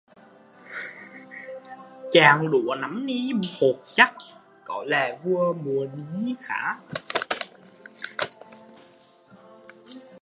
[2.11, 4.13] Chẹn lúa năm ni hột chắc,
[4.65, 6.75] có lẽ vụ mùa ni khá